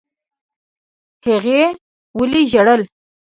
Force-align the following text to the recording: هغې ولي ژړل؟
هغې 1.25 1.61
ولي 2.17 2.43
ژړل؟ 2.51 2.81